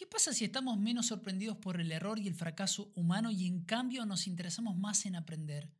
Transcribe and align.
¿Qué 0.00 0.06
pasa 0.06 0.32
si 0.32 0.46
estamos 0.46 0.78
menos 0.78 1.08
sorprendidos 1.08 1.58
por 1.58 1.78
el 1.78 1.92
error 1.92 2.18
y 2.18 2.26
el 2.26 2.34
fracaso 2.34 2.90
humano 2.94 3.30
y 3.30 3.46
en 3.46 3.66
cambio 3.66 4.06
nos 4.06 4.26
interesamos 4.26 4.78
más 4.78 5.04
en 5.04 5.14
aprender? 5.14 5.70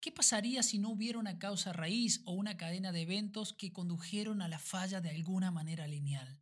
¿Qué 0.00 0.10
pasaría 0.10 0.62
si 0.62 0.78
no 0.78 0.88
hubiera 0.88 1.18
una 1.18 1.38
causa 1.38 1.74
raíz 1.74 2.22
o 2.24 2.32
una 2.32 2.56
cadena 2.56 2.90
de 2.90 3.02
eventos 3.02 3.52
que 3.52 3.74
condujeron 3.74 4.40
a 4.40 4.48
la 4.48 4.58
falla 4.58 5.02
de 5.02 5.10
alguna 5.10 5.50
manera 5.50 5.86
lineal? 5.86 6.40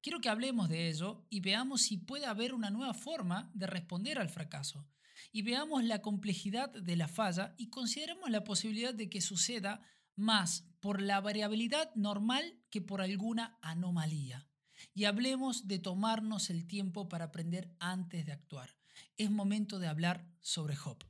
Quiero 0.00 0.20
que 0.20 0.28
hablemos 0.28 0.68
de 0.68 0.88
ello 0.88 1.24
y 1.30 1.38
veamos 1.38 1.82
si 1.82 1.98
puede 1.98 2.26
haber 2.26 2.52
una 2.52 2.70
nueva 2.70 2.94
forma 2.94 3.48
de 3.54 3.68
responder 3.68 4.18
al 4.18 4.28
fracaso. 4.28 4.88
Y 5.30 5.42
veamos 5.42 5.84
la 5.84 6.02
complejidad 6.02 6.70
de 6.70 6.96
la 6.96 7.06
falla 7.06 7.54
y 7.58 7.68
consideremos 7.68 8.28
la 8.28 8.42
posibilidad 8.42 8.92
de 8.92 9.08
que 9.08 9.20
suceda 9.20 9.82
más 10.16 10.66
por 10.80 11.00
la 11.00 11.20
variabilidad 11.20 11.94
normal 11.94 12.58
que 12.70 12.80
por 12.80 13.02
alguna 13.02 13.56
anomalía. 13.62 14.48
Y 14.94 15.04
hablemos 15.04 15.68
de 15.68 15.78
tomarnos 15.78 16.50
el 16.50 16.66
tiempo 16.66 17.08
para 17.08 17.26
aprender 17.26 17.70
antes 17.78 18.26
de 18.26 18.32
actuar. 18.32 18.76
Es 19.16 19.30
momento 19.30 19.78
de 19.78 19.88
hablar 19.88 20.26
sobre 20.40 20.76
Hop. 20.84 21.04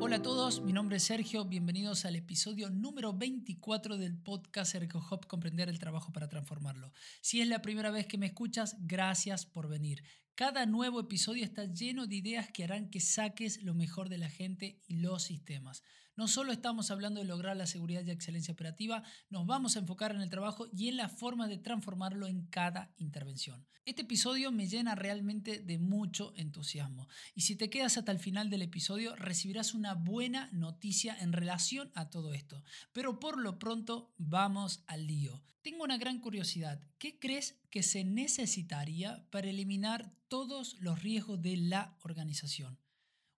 Hola 0.00 0.16
a 0.16 0.22
todos, 0.22 0.60
mi 0.60 0.72
nombre 0.72 0.98
es 0.98 1.04
Sergio, 1.04 1.44
bienvenidos 1.46 2.04
al 2.04 2.16
episodio 2.16 2.68
número 2.70 3.12
24 3.14 3.96
del 3.96 4.16
podcast 4.16 4.72
Sergio 4.72 5.02
Hop 5.10 5.26
Comprender 5.26 5.68
el 5.68 5.78
Trabajo 5.78 6.12
para 6.12 6.28
Transformarlo. 6.28 6.92
Si 7.20 7.40
es 7.40 7.48
la 7.48 7.62
primera 7.62 7.90
vez 7.90 8.06
que 8.06 8.18
me 8.18 8.26
escuchas, 8.26 8.76
gracias 8.80 9.46
por 9.46 9.68
venir. 9.68 10.02
Cada 10.34 10.64
nuevo 10.64 10.98
episodio 10.98 11.44
está 11.44 11.66
lleno 11.66 12.06
de 12.06 12.16
ideas 12.16 12.48
que 12.50 12.64
harán 12.64 12.88
que 12.88 13.00
saques 13.00 13.62
lo 13.62 13.74
mejor 13.74 14.08
de 14.08 14.16
la 14.16 14.30
gente 14.30 14.80
y 14.86 14.96
los 14.96 15.24
sistemas. 15.24 15.82
No 16.14 16.28
solo 16.28 16.52
estamos 16.52 16.90
hablando 16.90 17.20
de 17.20 17.26
lograr 17.26 17.56
la 17.56 17.66
seguridad 17.66 18.04
y 18.04 18.10
excelencia 18.10 18.52
operativa, 18.52 19.02
nos 19.30 19.46
vamos 19.46 19.76
a 19.76 19.78
enfocar 19.78 20.14
en 20.14 20.20
el 20.20 20.28
trabajo 20.28 20.68
y 20.76 20.88
en 20.88 20.98
la 20.98 21.08
forma 21.08 21.48
de 21.48 21.56
transformarlo 21.56 22.26
en 22.26 22.46
cada 22.48 22.92
intervención. 22.98 23.66
Este 23.84 24.02
episodio 24.02 24.52
me 24.52 24.68
llena 24.68 24.94
realmente 24.94 25.58
de 25.58 25.78
mucho 25.78 26.34
entusiasmo 26.36 27.08
y 27.34 27.40
si 27.40 27.56
te 27.56 27.68
quedas 27.70 27.96
hasta 27.96 28.12
el 28.12 28.18
final 28.18 28.48
del 28.48 28.62
episodio 28.62 29.16
recibirás 29.16 29.74
una 29.74 29.94
buena 29.94 30.50
noticia 30.52 31.16
en 31.18 31.32
relación 31.32 31.90
a 31.94 32.08
todo 32.08 32.34
esto. 32.34 32.62
Pero 32.92 33.18
por 33.18 33.38
lo 33.38 33.58
pronto 33.58 34.12
vamos 34.18 34.84
al 34.86 35.06
lío. 35.06 35.42
Tengo 35.62 35.82
una 35.82 35.96
gran 35.96 36.20
curiosidad. 36.20 36.80
¿Qué 36.98 37.18
crees 37.18 37.58
que 37.70 37.82
se 37.82 38.04
necesitaría 38.04 39.26
para 39.30 39.48
eliminar 39.48 40.14
todos 40.28 40.76
los 40.78 41.02
riesgos 41.02 41.40
de 41.40 41.56
la 41.56 41.96
organización? 42.02 42.78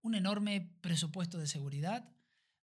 ¿Un 0.02 0.14
enorme 0.14 0.74
presupuesto 0.82 1.38
de 1.38 1.46
seguridad? 1.46 2.13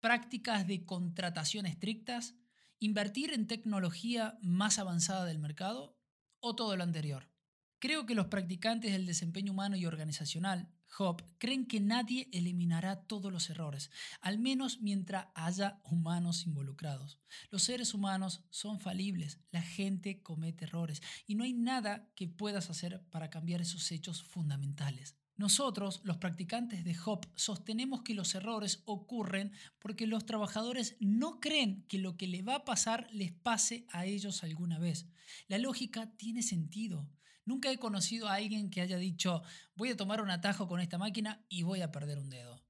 Prácticas 0.05 0.67
de 0.67 0.85
contratación 0.85 1.65
estrictas, 1.65 2.35
invertir 2.77 3.33
en 3.33 3.47
tecnología 3.47 4.37
más 4.39 4.77
avanzada 4.77 5.25
del 5.25 5.39
mercado 5.39 5.97
o 6.39 6.55
todo 6.55 6.77
lo 6.77 6.83
anterior. 6.83 7.31
Creo 7.79 8.05
que 8.05 8.13
los 8.13 8.27
practicantes 8.27 8.91
del 8.91 9.07
desempeño 9.07 9.51
humano 9.51 9.77
y 9.77 9.87
organizacional, 9.87 10.71
HOP, 10.95 11.23
creen 11.39 11.65
que 11.65 11.79
nadie 11.79 12.29
eliminará 12.31 13.07
todos 13.07 13.33
los 13.33 13.49
errores, 13.49 13.89
al 14.21 14.37
menos 14.37 14.79
mientras 14.79 15.25
haya 15.33 15.81
humanos 15.83 16.45
involucrados. 16.45 17.19
Los 17.49 17.63
seres 17.63 17.95
humanos 17.95 18.43
son 18.51 18.79
falibles, 18.79 19.39
la 19.49 19.63
gente 19.63 20.21
comete 20.21 20.65
errores 20.65 21.01
y 21.25 21.33
no 21.33 21.43
hay 21.43 21.53
nada 21.53 22.11
que 22.13 22.27
puedas 22.27 22.69
hacer 22.69 23.03
para 23.09 23.31
cambiar 23.31 23.59
esos 23.61 23.91
hechos 23.91 24.21
fundamentales. 24.21 25.17
Nosotros, 25.37 25.99
los 26.03 26.17
practicantes 26.17 26.85
de 26.85 26.95
HOP, 26.97 27.25
sostenemos 27.35 28.03
que 28.03 28.13
los 28.13 28.35
errores 28.35 28.81
ocurren 28.85 29.51
porque 29.79 30.07
los 30.07 30.25
trabajadores 30.25 30.95
no 31.01 31.41
creen 31.41 31.85
que 31.89 31.99
lo 31.99 32.15
que 32.15 32.27
le 32.27 32.41
va 32.41 32.55
a 32.55 32.65
pasar 32.65 33.07
les 33.11 33.33
pase 33.33 33.85
a 33.91 34.05
ellos 34.05 34.43
alguna 34.43 34.79
vez. 34.79 35.07
La 35.47 35.57
lógica 35.57 36.15
tiene 36.15 36.41
sentido. 36.41 37.09
Nunca 37.43 37.69
he 37.69 37.77
conocido 37.77 38.29
a 38.29 38.35
alguien 38.35 38.69
que 38.69 38.81
haya 38.81 38.97
dicho 38.97 39.43
voy 39.75 39.89
a 39.89 39.97
tomar 39.97 40.21
un 40.21 40.31
atajo 40.31 40.67
con 40.67 40.79
esta 40.79 40.97
máquina 40.97 41.45
y 41.49 41.63
voy 41.63 41.81
a 41.81 41.91
perder 41.91 42.17
un 42.17 42.29
dedo. 42.29 42.63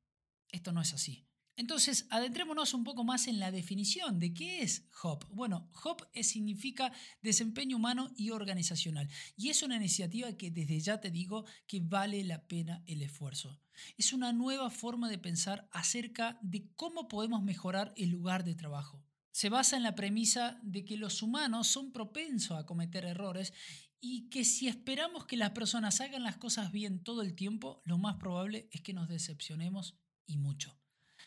Esto 0.50 0.72
no 0.72 0.82
es 0.82 0.94
así. 0.94 1.25
Entonces, 1.58 2.06
adentrémonos 2.10 2.74
un 2.74 2.84
poco 2.84 3.06
más 3.06 3.28
en 3.28 3.40
la 3.40 3.50
definición 3.50 4.20
de 4.20 4.34
qué 4.34 4.62
es 4.62 4.90
HOP. 5.02 5.24
Bueno, 5.32 5.70
HOP 5.84 6.02
significa 6.22 6.92
desempeño 7.22 7.78
humano 7.78 8.12
y 8.18 8.32
organizacional. 8.32 9.10
Y 9.38 9.50
es 9.50 9.64
una 9.64 9.78
iniciativa 9.78 10.34
que 10.34 10.52
desde 10.52 10.80
ya 10.82 11.00
te 11.00 11.12
digo 11.12 11.46
que 11.66 11.80
vale 11.80 12.24
la 12.26 12.46
pena 12.48 12.84
el 12.88 13.02
esfuerzo. 13.02 13.62
Es 13.98 14.12
una 14.12 14.34
nueva 14.34 14.70
forma 14.70 15.10
de 15.10 15.18
pensar 15.18 15.70
acerca 15.72 16.38
de 16.42 16.70
cómo 16.76 17.08
podemos 17.08 17.42
mejorar 17.42 17.94
el 17.96 18.10
lugar 18.10 18.44
de 18.44 18.56
trabajo. 18.56 19.02
Se 19.32 19.50
basa 19.50 19.78
en 19.78 19.84
la 19.84 19.96
premisa 19.96 20.60
de 20.62 20.84
que 20.84 20.98
los 20.98 21.22
humanos 21.22 21.68
son 21.68 21.92
propensos 21.92 22.58
a 22.58 22.66
cometer 22.66 23.06
errores 23.06 23.54
y 24.00 24.30
que 24.30 24.46
si 24.46 24.68
esperamos 24.68 25.26
que 25.26 25.38
las 25.38 25.52
personas 25.52 26.00
hagan 26.02 26.24
las 26.24 26.38
cosas 26.38 26.72
bien 26.72 27.04
todo 27.04 27.22
el 27.22 27.34
tiempo, 27.34 27.82
lo 27.86 27.98
más 27.98 28.16
probable 28.16 28.70
es 28.72 28.82
que 28.82 28.94
nos 28.94 29.10
decepcionemos 29.10 29.98
y 30.26 30.38
mucho. 30.38 30.78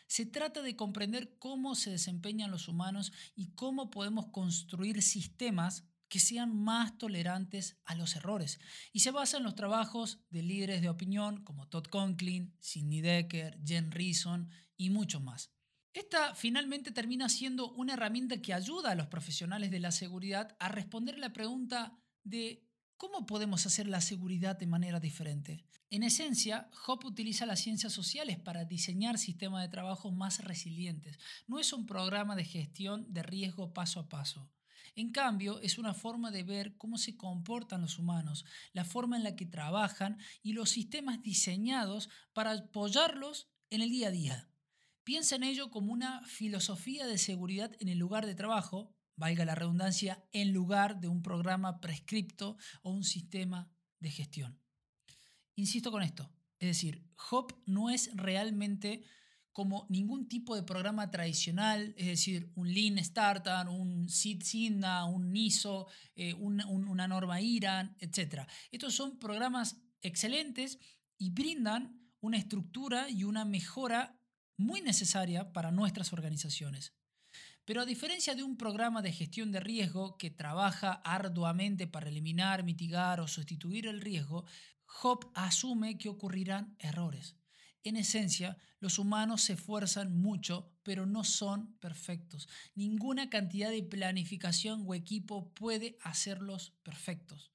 Se 0.09 0.25
trata 0.25 0.63
de 0.63 0.75
comprender 0.75 1.37
cómo 1.37 1.75
se 1.75 1.91
desempeñan 1.91 2.49
los 2.49 2.67
humanos 2.67 3.13
y 3.35 3.51
cómo 3.51 3.91
podemos 3.91 4.29
construir 4.31 5.03
sistemas 5.03 5.85
que 6.07 6.19
sean 6.19 6.51
más 6.55 6.97
tolerantes 6.97 7.77
a 7.85 7.93
los 7.93 8.15
errores. 8.15 8.59
Y 8.91 9.01
se 9.01 9.11
basa 9.11 9.37
en 9.37 9.43
los 9.43 9.53
trabajos 9.53 10.19
de 10.31 10.41
líderes 10.41 10.81
de 10.81 10.89
opinión 10.89 11.43
como 11.43 11.67
Todd 11.67 11.85
Conklin, 11.85 12.55
Sidney 12.59 13.01
Decker, 13.01 13.59
Jen 13.63 13.91
Reason 13.91 14.49
y 14.75 14.89
muchos 14.89 15.21
más. 15.21 15.51
Esta 15.93 16.33
finalmente 16.33 16.91
termina 16.91 17.29
siendo 17.29 17.71
una 17.73 17.93
herramienta 17.93 18.41
que 18.41 18.55
ayuda 18.55 18.89
a 18.89 18.95
los 18.95 19.07
profesionales 19.07 19.69
de 19.69 19.79
la 19.79 19.91
seguridad 19.91 20.57
a 20.59 20.69
responder 20.69 21.19
la 21.19 21.33
pregunta 21.33 21.99
de 22.23 22.67
¿Cómo 22.99 23.25
podemos 23.25 23.65
hacer 23.65 23.87
la 23.87 24.01
seguridad 24.01 24.57
de 24.59 24.67
manera 24.67 24.99
diferente? 24.99 25.63
En 25.89 26.03
esencia, 26.03 26.69
HOP 26.85 27.05
utiliza 27.05 27.45
las 27.45 27.61
ciencias 27.61 27.93
sociales 27.93 28.37
para 28.37 28.65
diseñar 28.65 29.17
sistemas 29.17 29.61
de 29.61 29.69
trabajo 29.69 30.11
más 30.11 30.43
resilientes. 30.43 31.17
No 31.47 31.59
es 31.59 31.71
un 31.71 31.85
programa 31.85 32.35
de 32.35 32.43
gestión 32.43 33.05
de 33.07 33.23
riesgo 33.23 33.73
paso 33.73 34.01
a 34.01 34.09
paso. 34.09 34.51
En 34.97 35.13
cambio, 35.13 35.61
es 35.61 35.77
una 35.77 35.93
forma 35.93 36.29
de 36.29 36.43
ver 36.43 36.75
cómo 36.75 36.97
se 36.97 37.15
comportan 37.15 37.79
los 37.79 37.99
humanos, 37.99 38.43
la 38.73 38.83
forma 38.83 39.15
en 39.15 39.23
la 39.23 39.37
que 39.37 39.45
trabajan 39.45 40.17
y 40.43 40.51
los 40.51 40.69
sistemas 40.69 41.23
diseñados 41.23 42.09
para 42.33 42.51
apoyarlos 42.51 43.47
en 43.69 43.81
el 43.81 43.91
día 43.91 44.09
a 44.09 44.11
día. 44.11 44.49
Piensa 45.05 45.37
en 45.37 45.43
ello 45.43 45.71
como 45.71 45.93
una 45.93 46.21
filosofía 46.23 47.07
de 47.07 47.17
seguridad 47.17 47.71
en 47.79 47.87
el 47.87 47.97
lugar 47.97 48.25
de 48.25 48.35
trabajo, 48.35 48.93
valga 49.19 49.45
la 49.45 49.55
redundancia, 49.55 50.25
en 50.31 50.51
lugar 50.51 50.99
de 50.99 51.07
un 51.07 51.21
programa 51.21 51.79
prescripto 51.79 52.57
o 52.81 52.91
un 52.91 53.03
sistema 53.03 53.71
de 53.99 54.09
gestión. 54.09 54.59
Insisto 55.55 55.91
con 55.91 56.01
esto, 56.01 56.31
es 56.57 56.69
decir, 56.69 57.05
HOP 57.29 57.51
no 57.65 57.89
es 57.89 58.09
realmente 58.15 59.03
como 59.51 59.85
ningún 59.89 60.29
tipo 60.29 60.55
de 60.55 60.63
programa 60.63 61.11
tradicional, 61.11 61.93
es 61.97 62.07
decir, 62.07 62.51
un 62.55 62.73
Lean 62.73 62.97
Startup, 62.99 63.69
un 63.69 64.07
SID 64.07 64.41
SINDA, 64.41 65.03
un 65.05 65.33
NISO, 65.33 65.87
eh, 66.15 66.33
una 66.33 67.07
norma 67.07 67.41
IRAN, 67.41 67.95
etc. 67.99 68.47
Estos 68.71 68.95
son 68.95 69.19
programas 69.19 69.81
excelentes 70.01 70.79
y 71.17 71.31
brindan 71.31 71.99
una 72.21 72.37
estructura 72.37 73.09
y 73.09 73.25
una 73.25 73.43
mejora 73.43 74.17
muy 74.57 74.81
necesaria 74.81 75.51
para 75.51 75.71
nuestras 75.71 76.13
organizaciones. 76.13 76.93
Pero 77.69 77.81
a 77.83 77.85
diferencia 77.85 78.33
de 78.33 78.41
un 78.41 78.57
programa 78.57 79.03
de 79.03 79.11
gestión 79.11 79.51
de 79.51 79.59
riesgo 79.59 80.17
que 80.17 80.31
trabaja 80.31 80.93
arduamente 81.05 81.85
para 81.85 82.09
eliminar, 82.09 82.63
mitigar 82.63 83.21
o 83.21 83.27
sustituir 83.27 83.85
el 83.85 84.01
riesgo, 84.01 84.45
Hop 85.03 85.29
asume 85.35 85.99
que 85.99 86.09
ocurrirán 86.09 86.75
errores. 86.79 87.35
En 87.83 87.95
esencia, 87.95 88.57
los 88.79 88.97
humanos 88.97 89.43
se 89.43 89.53
esfuerzan 89.53 90.19
mucho, 90.19 90.73
pero 90.81 91.05
no 91.05 91.23
son 91.23 91.77
perfectos. 91.77 92.49
Ninguna 92.73 93.29
cantidad 93.29 93.69
de 93.69 93.83
planificación 93.83 94.83
o 94.87 94.95
equipo 94.95 95.53
puede 95.53 95.99
hacerlos 96.01 96.73
perfectos. 96.81 97.51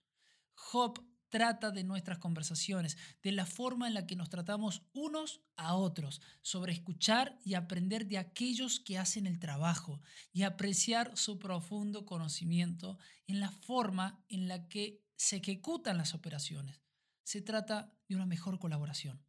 Trata 1.35 1.73
de 1.73 1.83
nuestras 1.83 2.19
conversaciones, 2.19 2.97
de 3.21 3.33
la 3.33 3.45
forma 3.45 3.89
en 3.89 3.95
la 3.95 4.07
que 4.07 4.15
nos 4.15 4.31
tratamos 4.31 4.83
unos 4.93 5.41
a 5.57 5.75
otros, 5.75 6.21
sobre 6.43 6.73
escuchar 6.73 7.41
y 7.45 7.55
aprender 7.55 8.07
de 8.07 8.19
aquellos 8.19 8.79
que 8.79 8.99
hacen 8.99 9.27
el 9.27 9.41
trabajo 9.41 10.01
y 10.33 10.45
apreciar 10.45 11.17
su 11.17 11.41
profundo 11.41 12.07
conocimiento 12.07 12.99
en 13.27 13.41
la 13.41 13.51
forma 13.51 14.25
en 14.29 14.47
la 14.47 14.69
que 14.69 15.03
se 15.17 15.39
ejecutan 15.39 15.99
las 15.99 16.15
operaciones. 16.15 16.81
Se 17.25 17.41
trata 17.41 17.93
de 18.09 18.15
una 18.15 18.27
mejor 18.27 18.61
colaboración. 18.61 19.21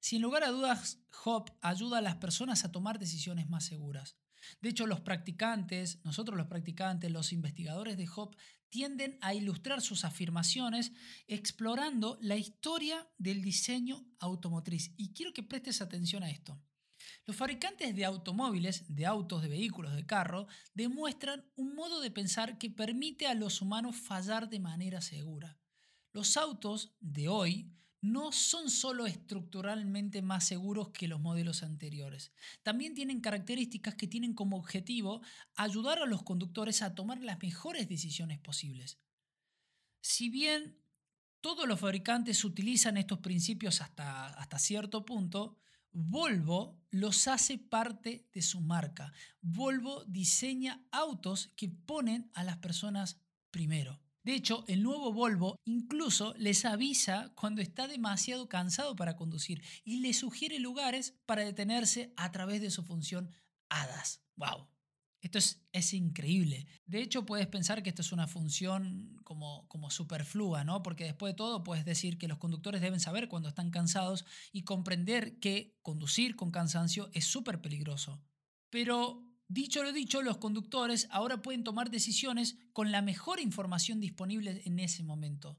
Sin 0.00 0.20
lugar 0.20 0.44
a 0.44 0.50
dudas, 0.50 0.98
Hop 1.24 1.50
ayuda 1.62 1.96
a 1.96 2.02
las 2.02 2.16
personas 2.16 2.66
a 2.66 2.72
tomar 2.72 2.98
decisiones 2.98 3.48
más 3.48 3.64
seguras. 3.64 4.18
De 4.60 4.68
hecho, 4.68 4.86
los 4.86 5.00
practicantes, 5.00 6.04
nosotros 6.04 6.36
los 6.36 6.48
practicantes, 6.48 7.10
los 7.10 7.32
investigadores 7.32 7.96
de 7.96 8.06
Hop, 8.14 8.36
tienden 8.74 9.16
a 9.20 9.34
ilustrar 9.34 9.80
sus 9.80 10.04
afirmaciones 10.04 10.90
explorando 11.28 12.18
la 12.20 12.34
historia 12.34 13.08
del 13.18 13.40
diseño 13.40 14.04
automotriz. 14.18 14.92
Y 14.96 15.12
quiero 15.12 15.32
que 15.32 15.44
prestes 15.44 15.80
atención 15.80 16.24
a 16.24 16.30
esto. 16.30 16.60
Los 17.24 17.36
fabricantes 17.36 17.94
de 17.94 18.04
automóviles, 18.04 18.84
de 18.88 19.06
autos, 19.06 19.42
de 19.42 19.48
vehículos, 19.48 19.94
de 19.94 20.04
carro, 20.04 20.48
demuestran 20.74 21.44
un 21.54 21.76
modo 21.76 22.00
de 22.00 22.10
pensar 22.10 22.58
que 22.58 22.68
permite 22.68 23.28
a 23.28 23.34
los 23.34 23.62
humanos 23.62 23.94
fallar 23.94 24.50
de 24.50 24.58
manera 24.58 25.00
segura. 25.00 25.56
Los 26.12 26.36
autos 26.36 26.96
de 26.98 27.28
hoy 27.28 27.70
no 28.04 28.32
son 28.32 28.68
solo 28.68 29.06
estructuralmente 29.06 30.20
más 30.20 30.46
seguros 30.46 30.90
que 30.90 31.08
los 31.08 31.20
modelos 31.20 31.62
anteriores, 31.62 32.32
también 32.62 32.94
tienen 32.94 33.22
características 33.22 33.94
que 33.94 34.06
tienen 34.06 34.34
como 34.34 34.58
objetivo 34.58 35.22
ayudar 35.54 35.98
a 36.00 36.06
los 36.06 36.22
conductores 36.22 36.82
a 36.82 36.94
tomar 36.94 37.22
las 37.22 37.40
mejores 37.42 37.88
decisiones 37.88 38.38
posibles. 38.38 38.98
Si 40.02 40.28
bien 40.28 40.76
todos 41.40 41.66
los 41.66 41.80
fabricantes 41.80 42.44
utilizan 42.44 42.98
estos 42.98 43.20
principios 43.20 43.80
hasta, 43.80 44.26
hasta 44.26 44.58
cierto 44.58 45.06
punto, 45.06 45.56
Volvo 45.96 46.82
los 46.90 47.28
hace 47.28 47.56
parte 47.56 48.26
de 48.32 48.42
su 48.42 48.60
marca. 48.60 49.12
Volvo 49.40 50.04
diseña 50.06 50.84
autos 50.90 51.52
que 51.54 51.68
ponen 51.68 52.32
a 52.34 52.42
las 52.42 52.56
personas 52.56 53.20
primero. 53.52 54.03
De 54.24 54.34
hecho, 54.34 54.64
el 54.68 54.82
nuevo 54.82 55.12
Volvo 55.12 55.60
incluso 55.64 56.34
les 56.38 56.64
avisa 56.64 57.30
cuando 57.34 57.60
está 57.60 57.86
demasiado 57.86 58.48
cansado 58.48 58.96
para 58.96 59.16
conducir 59.16 59.62
y 59.84 60.00
les 60.00 60.18
sugiere 60.18 60.58
lugares 60.58 61.14
para 61.26 61.44
detenerse 61.44 62.12
a 62.16 62.32
través 62.32 62.60
de 62.62 62.70
su 62.70 62.82
función 62.82 63.30
HADAS. 63.68 64.22
¡Wow! 64.36 64.68
Esto 65.24 65.38
es, 65.72 65.94
increíble. 65.94 66.66
De 66.84 67.00
hecho, 67.00 67.24
puedes 67.24 67.46
pensar 67.46 67.82
que 67.82 67.88
esto 67.88 68.02
es 68.02 68.12
una 68.12 68.26
función 68.26 69.18
como, 69.24 69.66
como 69.68 69.90
superflua, 69.90 70.64
¿no? 70.64 70.82
Porque 70.82 71.04
después 71.04 71.32
de 71.32 71.36
todo, 71.36 71.64
puedes 71.64 71.86
decir 71.86 72.18
que 72.18 72.28
los 72.28 72.36
conductores 72.36 72.82
deben 72.82 73.00
saber 73.00 73.28
cuando 73.28 73.48
están 73.48 73.70
cansados 73.70 74.26
y 74.52 74.64
comprender 74.64 75.38
que 75.40 75.78
conducir 75.80 76.36
con 76.36 76.50
cansancio 76.50 77.08
es 77.14 77.24
súper 77.24 77.62
peligroso. 77.62 78.22
Pero, 78.68 79.33
dicho 79.48 79.82
lo 79.82 79.92
dicho, 79.92 80.22
los 80.22 80.38
conductores 80.38 81.08
ahora 81.10 81.42
pueden 81.42 81.64
tomar 81.64 81.90
decisiones 81.90 82.56
con 82.72 82.92
la 82.92 83.02
mejor 83.02 83.40
información 83.40 84.00
disponible 84.00 84.62
en 84.64 84.78
ese 84.78 85.02
momento. 85.02 85.58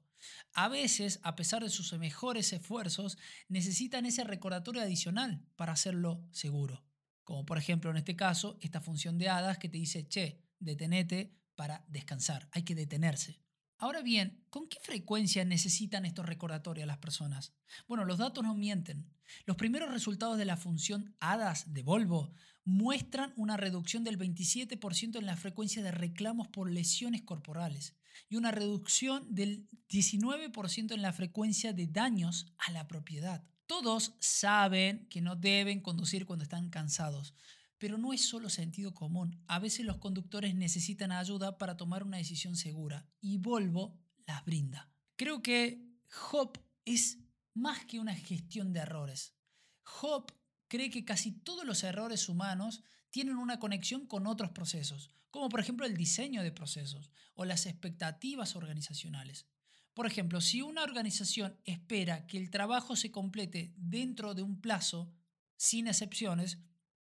A 0.53 0.69
veces, 0.69 1.19
a 1.23 1.35
pesar 1.35 1.63
de 1.63 1.69
sus 1.69 1.93
mejores 1.93 2.51
esfuerzos, 2.53 3.17
necesitan 3.47 4.05
ese 4.05 4.23
recordatorio 4.23 4.81
adicional 4.81 5.45
para 5.55 5.73
hacerlo 5.73 6.27
seguro. 6.31 6.83
Como 7.23 7.45
por 7.45 7.57
ejemplo 7.57 7.91
en 7.91 7.97
este 7.97 8.15
caso, 8.15 8.57
esta 8.61 8.81
función 8.81 9.17
de 9.17 9.29
hadas 9.29 9.57
que 9.57 9.69
te 9.69 9.77
dice, 9.77 10.07
che, 10.07 10.43
detenete 10.59 11.35
para 11.55 11.83
descansar, 11.87 12.49
hay 12.51 12.63
que 12.63 12.75
detenerse. 12.75 13.41
Ahora 13.77 14.01
bien, 14.01 14.45
¿con 14.49 14.67
qué 14.67 14.77
frecuencia 14.81 15.43
necesitan 15.43 16.05
estos 16.05 16.25
recordatorios 16.25 16.87
las 16.87 16.97
personas? 16.97 17.53
Bueno, 17.87 18.05
los 18.05 18.19
datos 18.19 18.43
no 18.43 18.55
mienten. 18.55 19.11
Los 19.45 19.57
primeros 19.57 19.91
resultados 19.91 20.37
de 20.37 20.45
la 20.45 20.57
función 20.57 21.15
HADAS 21.19 21.73
de 21.73 21.83
Volvo 21.83 22.33
muestran 22.63 23.33
una 23.35 23.57
reducción 23.57 24.03
del 24.03 24.17
27% 24.17 25.17
en 25.17 25.25
la 25.25 25.37
frecuencia 25.37 25.83
de 25.83 25.91
reclamos 25.91 26.47
por 26.47 26.69
lesiones 26.69 27.21
corporales 27.21 27.95
y 28.29 28.35
una 28.35 28.51
reducción 28.51 29.33
del 29.33 29.67
19% 29.89 30.93
en 30.93 31.01
la 31.01 31.13
frecuencia 31.13 31.73
de 31.73 31.87
daños 31.87 32.47
a 32.57 32.71
la 32.71 32.87
propiedad. 32.87 33.43
Todos 33.67 34.15
saben 34.19 35.07
que 35.09 35.21
no 35.21 35.35
deben 35.35 35.81
conducir 35.81 36.25
cuando 36.25 36.43
están 36.43 36.69
cansados, 36.69 37.33
pero 37.77 37.97
no 37.97 38.13
es 38.13 38.27
solo 38.27 38.49
sentido 38.49 38.93
común. 38.93 39.43
A 39.47 39.59
veces 39.59 39.85
los 39.85 39.97
conductores 39.97 40.55
necesitan 40.55 41.11
ayuda 41.11 41.57
para 41.57 41.77
tomar 41.77 42.03
una 42.03 42.17
decisión 42.17 42.55
segura 42.55 43.07
y 43.21 43.37
Volvo 43.37 43.99
las 44.25 44.43
brinda. 44.45 44.89
Creo 45.15 45.41
que 45.41 45.83
Hop 46.31 46.57
es 46.85 47.19
más 47.55 47.85
que 47.85 47.99
una 47.99 48.13
gestión 48.13 48.71
de 48.73 48.81
errores. 48.81 49.33
Hop 50.01 50.31
cree 50.67 50.89
que 50.89 51.05
casi 51.05 51.31
todos 51.31 51.65
los 51.65 51.83
errores 51.83 52.29
humanos 52.29 52.83
tienen 53.09 53.37
una 53.37 53.59
conexión 53.59 54.05
con 54.05 54.27
otros 54.27 54.51
procesos, 54.51 55.09
como 55.31 55.49
por 55.49 55.59
ejemplo 55.59 55.85
el 55.85 55.97
diseño 55.97 56.43
de 56.43 56.51
procesos 56.51 57.09
o 57.33 57.45
las 57.45 57.65
expectativas 57.65 58.55
organizacionales. 58.55 59.47
Por 59.93 60.05
ejemplo, 60.05 60.41
si 60.41 60.61
una 60.61 60.83
organización 60.83 61.57
espera 61.63 62.27
que 62.27 62.37
el 62.37 62.49
trabajo 62.49 62.97
se 62.97 63.11
complete 63.11 63.73
dentro 63.77 64.33
de 64.33 64.41
un 64.41 64.59
plazo, 64.59 65.13
sin 65.55 65.87
excepciones, 65.87 66.59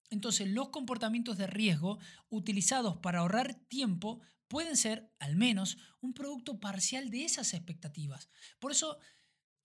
entonces 0.09 0.49
los 0.49 0.69
comportamientos 0.69 1.37
de 1.37 1.47
riesgo 1.47 1.99
utilizados 2.29 2.97
para 2.97 3.19
ahorrar 3.19 3.55
tiempo 3.55 4.19
pueden 4.49 4.75
ser, 4.75 5.09
al 5.19 5.37
menos, 5.37 5.77
un 6.01 6.13
producto 6.13 6.59
parcial 6.59 7.09
de 7.09 7.23
esas 7.23 7.53
expectativas. 7.53 8.29
Por 8.59 8.73
eso, 8.73 8.99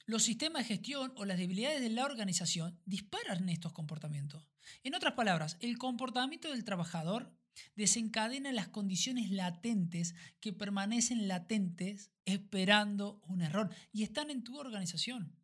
los 0.06 0.22
sistemas 0.22 0.62
de 0.62 0.74
gestión 0.74 1.12
o 1.16 1.24
las 1.24 1.38
debilidades 1.38 1.80
de 1.80 1.90
la 1.90 2.04
organización 2.04 2.80
disparan 2.84 3.48
estos 3.48 3.72
comportamientos. 3.72 4.48
En 4.82 4.94
otras 4.94 5.14
palabras, 5.14 5.56
el 5.60 5.78
comportamiento 5.78 6.50
del 6.50 6.64
trabajador 6.64 7.36
desencadena 7.74 8.52
las 8.52 8.68
condiciones 8.68 9.30
latentes 9.30 10.14
que 10.40 10.52
permanecen 10.52 11.26
latentes 11.26 12.10
esperando 12.24 13.20
un 13.26 13.42
error 13.42 13.70
y 13.92 14.02
están 14.02 14.30
en 14.30 14.44
tu 14.44 14.58
organización. 14.58 15.34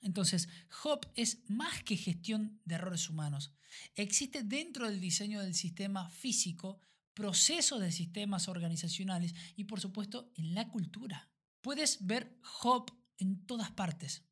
Entonces, 0.00 0.48
HOP 0.82 1.06
es 1.14 1.38
más 1.48 1.82
que 1.82 1.96
gestión 1.96 2.60
de 2.64 2.74
errores 2.74 3.08
humanos. 3.08 3.52
Existe 3.94 4.42
dentro 4.42 4.88
del 4.88 5.00
diseño 5.00 5.40
del 5.40 5.54
sistema 5.54 6.10
físico 6.10 6.80
procesos 7.14 7.80
de 7.80 7.92
sistemas 7.92 8.48
organizacionales 8.48 9.34
y 9.56 9.64
por 9.64 9.80
supuesto 9.80 10.32
en 10.34 10.54
la 10.54 10.68
cultura. 10.68 11.30
Puedes 11.62 12.04
ver 12.06 12.38
HOP 12.62 12.90
en 13.18 13.44
todas 13.46 13.70
partes. 13.70 14.22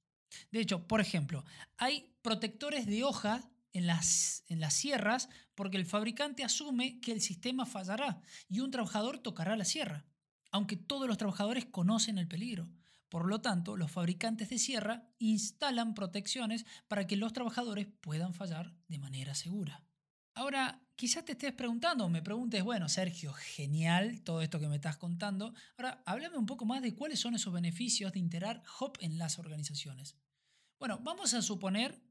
De 0.50 0.60
hecho, 0.60 0.86
por 0.86 1.00
ejemplo, 1.00 1.44
hay 1.76 2.14
protectores 2.22 2.86
de 2.86 3.04
hoja 3.04 3.48
en 3.72 3.86
las, 3.86 4.44
en 4.48 4.60
las 4.60 4.74
sierras 4.74 5.28
porque 5.54 5.76
el 5.76 5.86
fabricante 5.86 6.44
asume 6.44 7.00
que 7.00 7.12
el 7.12 7.20
sistema 7.20 7.66
fallará 7.66 8.20
y 8.48 8.60
un 8.60 8.70
trabajador 8.70 9.18
tocará 9.18 9.56
la 9.56 9.64
sierra, 9.64 10.06
aunque 10.50 10.76
todos 10.76 11.08
los 11.08 11.18
trabajadores 11.18 11.66
conocen 11.66 12.18
el 12.18 12.28
peligro. 12.28 12.68
Por 13.08 13.26
lo 13.26 13.42
tanto, 13.42 13.76
los 13.76 13.90
fabricantes 13.90 14.48
de 14.48 14.58
sierra 14.58 15.06
instalan 15.18 15.94
protecciones 15.94 16.64
para 16.88 17.06
que 17.06 17.16
los 17.16 17.34
trabajadores 17.34 17.86
puedan 18.00 18.32
fallar 18.32 18.74
de 18.88 18.98
manera 18.98 19.34
segura. 19.34 19.84
Ahora, 20.34 20.81
quizás 20.96 21.24
te 21.24 21.32
estés 21.32 21.52
preguntando 21.52 22.08
me 22.08 22.22
preguntes, 22.22 22.62
bueno, 22.62 22.88
Sergio, 22.88 23.32
genial 23.32 24.22
todo 24.22 24.42
esto 24.42 24.60
que 24.60 24.68
me 24.68 24.76
estás 24.76 24.96
contando. 24.96 25.54
Ahora, 25.76 26.02
háblame 26.06 26.36
un 26.36 26.46
poco 26.46 26.64
más 26.64 26.82
de 26.82 26.94
cuáles 26.94 27.20
son 27.20 27.34
esos 27.34 27.52
beneficios 27.52 28.12
de 28.12 28.20
integrar 28.20 28.62
HOP 28.78 28.98
en 29.00 29.18
las 29.18 29.38
organizaciones. 29.38 30.16
Bueno, 30.78 30.98
vamos 31.02 31.34
a 31.34 31.42
suponer 31.42 32.02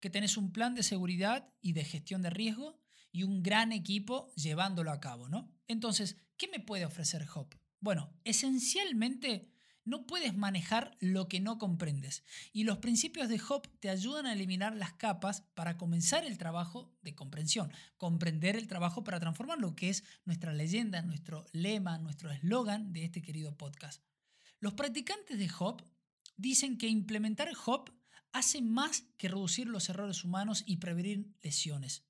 que 0.00 0.10
tenés 0.10 0.36
un 0.36 0.52
plan 0.52 0.74
de 0.74 0.82
seguridad 0.82 1.52
y 1.60 1.72
de 1.72 1.84
gestión 1.84 2.22
de 2.22 2.30
riesgo 2.30 2.80
y 3.12 3.22
un 3.22 3.42
gran 3.42 3.72
equipo 3.72 4.32
llevándolo 4.34 4.90
a 4.92 5.00
cabo, 5.00 5.28
¿no? 5.28 5.52
Entonces, 5.66 6.16
¿qué 6.36 6.48
me 6.48 6.60
puede 6.60 6.84
ofrecer 6.84 7.26
HOP? 7.32 7.54
Bueno, 7.80 8.12
esencialmente 8.24 9.52
no 9.90 10.06
puedes 10.06 10.36
manejar 10.36 10.96
lo 11.00 11.28
que 11.28 11.40
no 11.40 11.58
comprendes 11.58 12.22
y 12.52 12.62
los 12.62 12.78
principios 12.78 13.28
de 13.28 13.40
HOP 13.46 13.66
te 13.80 13.90
ayudan 13.90 14.24
a 14.24 14.32
eliminar 14.32 14.76
las 14.76 14.92
capas 14.92 15.42
para 15.54 15.76
comenzar 15.76 16.24
el 16.24 16.38
trabajo 16.38 16.96
de 17.02 17.16
comprensión, 17.16 17.72
comprender 17.96 18.54
el 18.54 18.68
trabajo 18.68 19.02
para 19.02 19.18
transformarlo, 19.18 19.74
que 19.74 19.90
es 19.90 20.04
nuestra 20.24 20.52
leyenda, 20.52 21.02
nuestro 21.02 21.44
lema, 21.52 21.98
nuestro 21.98 22.30
eslogan 22.30 22.92
de 22.92 23.04
este 23.04 23.20
querido 23.20 23.58
podcast. 23.58 24.04
Los 24.60 24.74
practicantes 24.74 25.36
de 25.36 25.50
HOP 25.58 25.82
dicen 26.36 26.78
que 26.78 26.86
implementar 26.86 27.50
HOP 27.66 27.90
hace 28.32 28.62
más 28.62 29.02
que 29.16 29.28
reducir 29.28 29.66
los 29.66 29.88
errores 29.88 30.22
humanos 30.24 30.62
y 30.66 30.76
prevenir 30.76 31.34
lesiones. 31.42 32.04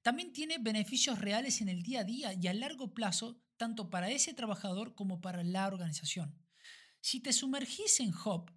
También 0.00 0.32
tiene 0.32 0.56
beneficios 0.56 1.18
reales 1.18 1.60
en 1.60 1.68
el 1.68 1.82
día 1.82 2.00
a 2.00 2.04
día 2.04 2.32
y 2.32 2.46
a 2.46 2.54
largo 2.54 2.94
plazo, 2.94 3.38
tanto 3.58 3.90
para 3.90 4.10
ese 4.10 4.32
trabajador 4.32 4.94
como 4.94 5.20
para 5.20 5.44
la 5.44 5.66
organización. 5.66 6.41
Si 7.02 7.18
te 7.18 7.32
sumergís 7.32 7.98
en 7.98 8.14
HOP, 8.14 8.50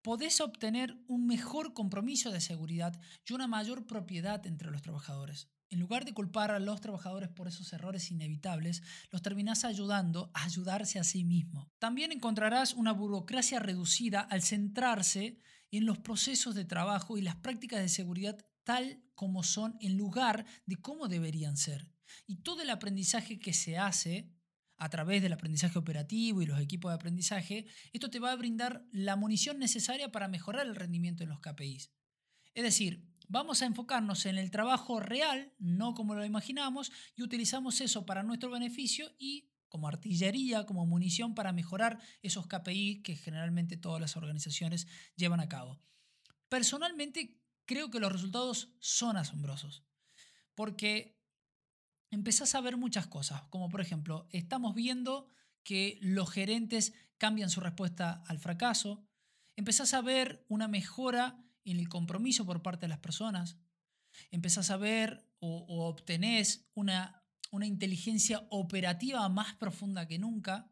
podés 0.00 0.40
obtener 0.40 0.98
un 1.06 1.26
mejor 1.26 1.74
compromiso 1.74 2.30
de 2.30 2.40
seguridad 2.40 2.98
y 3.28 3.34
una 3.34 3.46
mayor 3.46 3.86
propiedad 3.86 4.46
entre 4.46 4.70
los 4.70 4.80
trabajadores. 4.80 5.50
En 5.68 5.80
lugar 5.80 6.06
de 6.06 6.14
culpar 6.14 6.50
a 6.50 6.58
los 6.58 6.80
trabajadores 6.80 7.28
por 7.28 7.46
esos 7.46 7.70
errores 7.74 8.10
inevitables, 8.10 8.82
los 9.10 9.20
terminás 9.20 9.66
ayudando 9.66 10.30
a 10.32 10.44
ayudarse 10.44 10.98
a 10.98 11.04
sí 11.04 11.24
mismo. 11.24 11.70
También 11.78 12.10
encontrarás 12.10 12.72
una 12.72 12.92
burocracia 12.92 13.60
reducida 13.60 14.20
al 14.20 14.42
centrarse 14.42 15.42
en 15.70 15.84
los 15.84 15.98
procesos 15.98 16.54
de 16.54 16.64
trabajo 16.64 17.18
y 17.18 17.22
las 17.22 17.36
prácticas 17.36 17.80
de 17.80 17.90
seguridad 17.90 18.38
tal 18.62 19.04
como 19.14 19.42
son 19.42 19.76
en 19.80 19.98
lugar 19.98 20.46
de 20.64 20.76
cómo 20.76 21.08
deberían 21.08 21.58
ser. 21.58 21.92
Y 22.26 22.36
todo 22.36 22.62
el 22.62 22.70
aprendizaje 22.70 23.38
que 23.38 23.52
se 23.52 23.76
hace 23.76 24.33
a 24.84 24.90
través 24.90 25.22
del 25.22 25.32
aprendizaje 25.32 25.78
operativo 25.78 26.42
y 26.42 26.46
los 26.46 26.60
equipos 26.60 26.90
de 26.90 26.96
aprendizaje, 26.96 27.66
esto 27.94 28.10
te 28.10 28.18
va 28.18 28.32
a 28.32 28.36
brindar 28.36 28.84
la 28.92 29.16
munición 29.16 29.58
necesaria 29.58 30.12
para 30.12 30.28
mejorar 30.28 30.66
el 30.66 30.76
rendimiento 30.76 31.22
en 31.22 31.30
los 31.30 31.40
KPIs. 31.40 31.90
Es 32.52 32.62
decir, 32.62 33.08
vamos 33.26 33.62
a 33.62 33.64
enfocarnos 33.64 34.26
en 34.26 34.36
el 34.36 34.50
trabajo 34.50 35.00
real, 35.00 35.54
no 35.58 35.94
como 35.94 36.14
lo 36.14 36.22
imaginamos, 36.22 36.92
y 37.16 37.22
utilizamos 37.22 37.80
eso 37.80 38.04
para 38.04 38.22
nuestro 38.22 38.50
beneficio 38.50 39.10
y 39.18 39.48
como 39.70 39.88
artillería, 39.88 40.66
como 40.66 40.84
munición 40.84 41.34
para 41.34 41.54
mejorar 41.54 41.98
esos 42.20 42.46
KPI 42.46 43.02
que 43.02 43.16
generalmente 43.16 43.78
todas 43.78 44.02
las 44.02 44.18
organizaciones 44.18 44.86
llevan 45.16 45.40
a 45.40 45.48
cabo. 45.48 45.80
Personalmente, 46.50 47.40
creo 47.64 47.90
que 47.90 48.00
los 48.00 48.12
resultados 48.12 48.74
son 48.80 49.16
asombrosos. 49.16 49.82
Porque 50.54 51.23
empezás 52.14 52.54
a 52.54 52.60
ver 52.60 52.76
muchas 52.76 53.06
cosas, 53.06 53.42
como 53.50 53.68
por 53.68 53.80
ejemplo, 53.80 54.26
estamos 54.30 54.74
viendo 54.74 55.28
que 55.62 55.98
los 56.00 56.30
gerentes 56.30 56.94
cambian 57.18 57.50
su 57.50 57.60
respuesta 57.60 58.22
al 58.26 58.38
fracaso, 58.38 59.06
empezás 59.56 59.94
a 59.94 60.00
ver 60.00 60.44
una 60.48 60.68
mejora 60.68 61.44
en 61.64 61.78
el 61.78 61.88
compromiso 61.88 62.44
por 62.44 62.62
parte 62.62 62.82
de 62.82 62.88
las 62.88 62.98
personas, 62.98 63.58
empezás 64.30 64.70
a 64.70 64.76
ver 64.76 65.28
o, 65.40 65.88
obtenés 65.88 66.68
una, 66.74 67.24
una 67.50 67.66
inteligencia 67.66 68.46
operativa 68.50 69.28
más 69.28 69.54
profunda 69.54 70.06
que 70.06 70.18
nunca, 70.18 70.70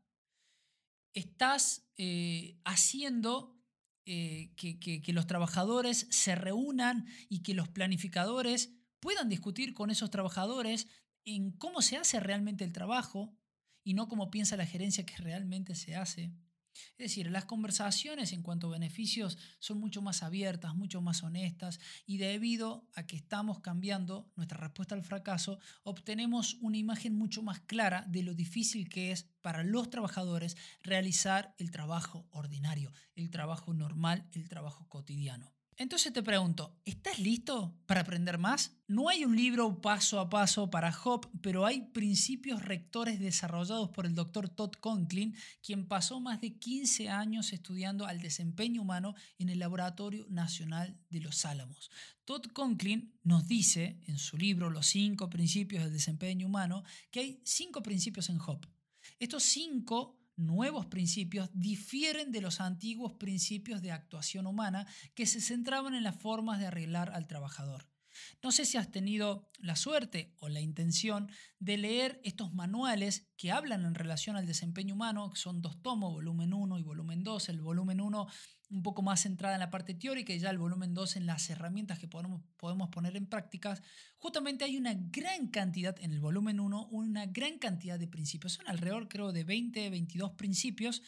estás 1.15 1.87
eh, 1.97 2.59
haciendo 2.65 3.63
eh, 4.05 4.53
que, 4.57 5.13
los 5.13 5.27
trabajadores 5.27 6.09
se 6.11 6.35
reúnan 6.35 7.07
y 7.29 7.43
que 7.43 7.55
los 7.55 7.69
planificadores 7.69 8.73
puedan 8.99 9.29
discutir 9.29 9.75
con 9.75 9.91
esos 9.91 10.11
trabajadores 10.11 10.89
en 11.25 11.53
cómo 11.53 11.83
se 11.83 11.97
hace 11.97 12.21
realmente 12.21 12.65
el 12.65 12.73
trabajo 12.73 13.37
y 13.85 13.95
no 13.95 14.09
cómo 14.09 14.31
piensa 14.31 14.57
la 14.57 14.67
gerencia 14.67 15.05
que 15.07 15.17
realmente 15.17 15.75
se 15.75 15.97
hace. 15.97 16.33
Es 16.97 17.11
decir, 17.11 17.31
las 17.31 17.45
conversaciones 17.45 18.33
en 18.33 18.43
cuanto 18.43 18.69
a 18.69 18.71
beneficios 18.71 19.37
son 19.59 19.79
mucho 19.79 20.01
más 20.01 20.23
abiertas, 20.23 20.75
mucho 20.75 21.03
más 21.03 21.23
honestas 21.23 21.81
y 22.07 22.17
debido 22.17 22.89
a 22.95 23.07
que 23.07 23.17
estamos 23.17 23.61
cambiando 23.61 24.31
nuestra 24.37 24.59
respuesta 24.59 24.95
al 24.95 25.03
fracaso, 25.03 25.59
obtenemos 25.83 26.55
una 26.61 26.79
imagen 26.79 27.15
mucho 27.15 27.43
más 27.43 27.61
clara 27.61 28.05
de 28.09 28.23
lo 28.23 28.35
difícil 28.35 28.89
que 28.89 29.13
es 29.13 29.25
para 29.43 29.65
los 29.65 29.91
trabajadores 29.91 30.57
realizar 30.83 31.55
el 31.59 31.71
trabajo 31.71 32.27
ordinario, 32.31 32.93
el 33.15 33.31
trabajo 33.31 33.75
normal, 33.75 34.29
el 34.33 34.49
trabajo 34.49 34.89
cotidiano. 34.89 35.53
Entonces 35.79 36.13
te 36.13 36.23
pregunto, 36.23 36.79
¿estás 36.85 37.19
listo 37.19 37.75
para 37.87 38.03
aprender 38.03 38.37
más? 38.37 38.77
No 38.87 39.09
hay 39.09 39.25
un 39.25 39.35
libro 39.35 39.81
paso 39.81 40.21
a 40.21 40.29
paso 40.29 40.71
para 40.71 40.95
Hop, 41.05 41.27
pero 41.41 41.65
hay 41.65 41.81
principios 41.81 42.63
rectores 42.63 43.19
desarrollados 43.19 43.89
por 43.91 44.05
el 44.05 44.15
doctor 44.15 44.51
Todd 44.51 44.73
Conklin, 44.81 45.35
quien 45.63 45.89
pasó 45.89 46.21
más 46.21 46.43
de 46.43 46.59
15 46.59 47.09
años 47.09 47.55
estudiando 47.55 48.07
al 48.07 48.21
desempeño 48.21 48.83
humano 48.83 49.15
en 49.39 49.49
el 49.49 49.59
Laboratorio 49.59 50.27
Nacional 50.29 50.99
de 51.09 51.21
los 51.21 51.45
Álamos. 51.47 51.91
Todd 52.27 52.47
Conklin 52.53 53.15
nos 53.23 53.49
dice 53.49 53.99
en 54.07 54.19
su 54.19 54.37
libro 54.37 54.69
Los 54.69 54.87
cinco 54.89 55.31
principios 55.31 55.85
del 55.85 55.93
desempeño 55.93 56.47
humano 56.47 56.85
que 57.11 57.21
hay 57.21 57.41
cinco 57.45 57.83
principios 57.83 58.29
en 58.29 58.39
Hop. 58.41 58.67
Estos 59.19 59.43
cinco 59.43 60.22
nuevos 60.37 60.87
principios 60.87 61.51
difieren 61.53 62.33
de 62.33 62.41
los 62.41 62.61
antiguos 62.61 63.15
principios 63.15 63.83
de 63.83 63.93
actuación 63.93 64.47
humana 64.47 64.87
que 65.15 65.27
se 65.27 65.41
centraban 65.41 65.95
en 65.95 66.03
las 66.03 66.17
formas 66.17 66.59
de 66.59 66.67
arreglar 66.67 67.11
al 67.11 67.27
trabajador. 67.27 67.92
No 68.43 68.53
sé 68.53 68.65
si 68.65 68.79
has 68.79 68.91
tenido 68.91 69.49
la 69.59 69.77
suerte 69.77 70.35
o 70.39 70.49
la 70.49 70.61
intención 70.61 71.31
de 71.59 71.79
leer 71.79 72.21
estos 72.25 72.53
manuales 72.53 73.29
que 73.37 73.53
hablan 73.53 73.85
en 73.85 73.95
relación 73.95 74.37
al 74.37 74.47
desempeño 74.47 74.95
humano, 74.95 75.31
que 75.31 75.39
son 75.39 75.63
dos 75.63 75.81
tomos, 75.83 76.13
volumen 76.13 76.53
1 76.53 76.79
y 76.79 76.83
volumen 76.83 77.23
2. 77.23 77.49
El 77.49 77.61
volumen 77.61 78.01
1 78.01 78.27
un 78.73 78.83
poco 78.83 79.03
más 79.03 79.21
centrada 79.21 79.55
en 79.55 79.61
la 79.61 79.71
parte 79.71 79.95
teórica 79.95 80.33
y 80.33 80.39
ya 80.39 80.51
el 80.51 80.59
volumen 80.59 80.95
2 80.95 81.17
en 81.17 81.27
las 81.27 81.49
herramientas 81.51 81.99
que 81.99 82.09
podemos, 82.09 82.43
podemos 82.57 82.89
poner 82.89 83.17
en 83.17 83.27
prácticas. 83.27 83.83
Justamente 84.17 84.65
hay 84.65 84.77
una 84.79 84.95
gran 84.95 85.49
cantidad, 85.49 85.95
en 86.01 86.13
el 86.13 86.21
volumen 86.21 86.59
1, 86.59 86.89
una 86.91 87.27
gran 87.27 87.59
cantidad 87.59 87.99
de 87.99 88.09
principios. 88.09 88.55
Son 88.55 88.67
alrededor 88.67 89.09
creo 89.09 89.33
de 89.33 89.45
20, 89.45 89.91
22 89.91 90.33
principios 90.33 91.03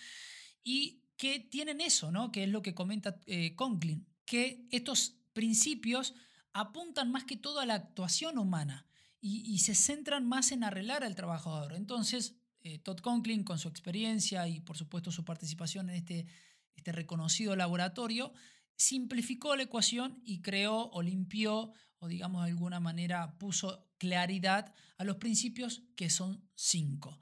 y 0.62 1.04
que 1.16 1.40
tienen 1.40 1.80
eso, 1.80 2.12
¿no? 2.12 2.30
que 2.32 2.44
es 2.44 2.50
lo 2.50 2.60
que 2.60 2.74
comenta 2.74 3.18
eh, 3.26 3.54
Conklin, 3.54 4.06
que 4.26 4.66
estos 4.70 5.16
principios 5.32 6.14
apuntan 6.54 7.10
más 7.10 7.24
que 7.24 7.36
todo 7.36 7.60
a 7.60 7.66
la 7.66 7.74
actuación 7.74 8.38
humana 8.38 8.86
y, 9.20 9.58
se 9.60 9.74
centran 9.74 10.26
más 10.26 10.52
en 10.52 10.64
arreglar 10.64 11.02
al 11.02 11.14
trabajador. 11.14 11.72
Entonces, 11.72 12.36
eh, 12.60 12.78
Todd 12.78 12.98
Conklin, 12.98 13.42
con 13.42 13.58
su 13.58 13.68
experiencia 13.68 14.46
y 14.48 14.60
por 14.60 14.76
supuesto 14.76 15.10
su 15.10 15.24
participación 15.24 15.88
en 15.88 15.96
este, 15.96 16.26
este 16.74 16.92
reconocido 16.92 17.56
laboratorio, 17.56 18.34
simplificó 18.76 19.56
la 19.56 19.62
ecuación 19.62 20.20
y 20.24 20.42
creó 20.42 20.90
o 20.90 21.00
limpió 21.00 21.72
o 21.98 22.08
digamos 22.08 22.44
de 22.44 22.50
alguna 22.50 22.80
manera 22.80 23.38
puso 23.38 23.88
claridad 23.96 24.74
a 24.98 25.04
los 25.04 25.16
principios 25.16 25.82
que 25.96 26.10
son 26.10 26.46
cinco. 26.54 27.18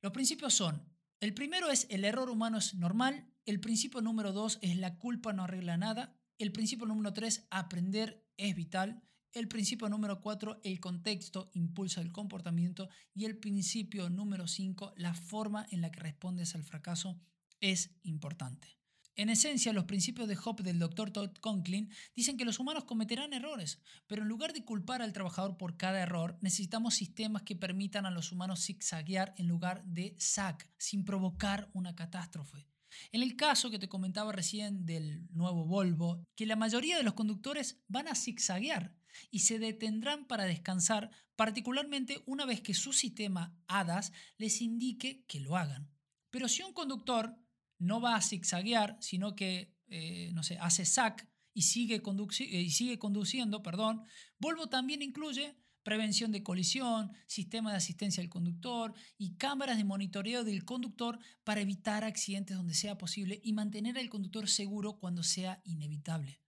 Los 0.00 0.12
principios 0.12 0.54
son, 0.54 0.82
el 1.20 1.34
primero 1.34 1.70
es 1.70 1.86
el 1.88 2.04
error 2.04 2.30
humano 2.30 2.58
es 2.58 2.74
normal, 2.74 3.32
el 3.46 3.60
principio 3.60 4.00
número 4.00 4.32
dos 4.32 4.58
es 4.60 4.76
la 4.76 4.98
culpa 4.98 5.32
no 5.32 5.44
arregla 5.44 5.76
nada, 5.76 6.17
el 6.38 6.52
principio 6.52 6.86
número 6.86 7.12
3, 7.12 7.48
aprender 7.50 8.24
es 8.36 8.54
vital. 8.54 9.02
El 9.32 9.48
principio 9.48 9.88
número 9.88 10.20
4, 10.20 10.60
el 10.62 10.80
contexto 10.80 11.50
impulsa 11.52 12.00
el 12.00 12.12
comportamiento. 12.12 12.88
Y 13.14 13.24
el 13.24 13.36
principio 13.36 14.08
número 14.08 14.46
5, 14.46 14.94
la 14.96 15.14
forma 15.14 15.66
en 15.70 15.80
la 15.80 15.90
que 15.90 16.00
respondes 16.00 16.54
al 16.54 16.62
fracaso 16.62 17.20
es 17.60 17.98
importante. 18.02 18.78
En 19.18 19.30
esencia, 19.30 19.72
los 19.72 19.86
principios 19.86 20.28
de 20.28 20.38
Hop 20.44 20.62
del 20.62 20.78
Dr. 20.78 21.10
Todd 21.10 21.32
Conklin 21.40 21.90
dicen 22.14 22.36
que 22.36 22.44
los 22.44 22.60
humanos 22.60 22.84
cometerán 22.84 23.32
errores, 23.32 23.80
pero 24.06 24.22
en 24.22 24.28
lugar 24.28 24.52
de 24.52 24.64
culpar 24.64 25.02
al 25.02 25.12
trabajador 25.12 25.56
por 25.56 25.76
cada 25.76 25.98
error, 25.98 26.38
necesitamos 26.40 26.94
sistemas 26.94 27.42
que 27.42 27.56
permitan 27.56 28.06
a 28.06 28.12
los 28.12 28.30
humanos 28.30 28.64
zigzaguear 28.64 29.34
en 29.36 29.48
lugar 29.48 29.84
de 29.84 30.14
zag, 30.20 30.70
sin 30.78 31.04
provocar 31.04 31.68
una 31.72 31.96
catástrofe. 31.96 32.68
En 33.12 33.22
el 33.22 33.36
caso 33.36 33.70
que 33.70 33.78
te 33.78 33.88
comentaba 33.88 34.32
recién 34.32 34.86
del 34.86 35.26
nuevo 35.30 35.66
Volvo, 35.66 36.24
que 36.34 36.46
la 36.46 36.56
mayoría 36.56 36.96
de 36.96 37.02
los 37.02 37.14
conductores 37.14 37.82
van 37.88 38.08
a 38.08 38.14
zigzaguear 38.14 38.94
y 39.30 39.40
se 39.40 39.58
detendrán 39.58 40.26
para 40.26 40.44
descansar, 40.44 41.10
particularmente 41.36 42.22
una 42.26 42.46
vez 42.46 42.60
que 42.60 42.74
su 42.74 42.92
sistema 42.92 43.56
ADAS 43.66 44.12
les 44.36 44.60
indique 44.60 45.24
que 45.26 45.40
lo 45.40 45.56
hagan. 45.56 45.90
Pero 46.30 46.48
si 46.48 46.62
un 46.62 46.72
conductor 46.72 47.36
no 47.78 48.00
va 48.00 48.16
a 48.16 48.22
zigzaguear, 48.22 48.96
sino 49.00 49.34
que, 49.34 49.74
eh, 49.88 50.30
no 50.32 50.42
sé, 50.42 50.58
hace 50.58 50.84
SAC 50.84 51.28
y 51.54 51.62
sigue, 51.62 51.96
eh, 51.96 52.60
y 52.60 52.70
sigue 52.70 52.98
conduciendo, 52.98 53.62
perdón, 53.62 54.04
Volvo 54.38 54.68
también 54.68 55.02
incluye 55.02 55.56
prevención 55.88 56.32
de 56.32 56.42
colisión, 56.42 57.12
sistema 57.26 57.70
de 57.70 57.78
asistencia 57.78 58.22
al 58.22 58.28
conductor 58.28 58.92
y 59.16 59.36
cámaras 59.36 59.78
de 59.78 59.84
monitoreo 59.84 60.44
del 60.44 60.66
conductor 60.66 61.18
para 61.44 61.62
evitar 61.62 62.04
accidentes 62.04 62.58
donde 62.58 62.74
sea 62.74 62.98
posible 62.98 63.40
y 63.42 63.54
mantener 63.54 63.96
al 63.96 64.10
conductor 64.10 64.50
seguro 64.50 64.98
cuando 64.98 65.22
sea 65.22 65.62
inevitable. 65.64 66.42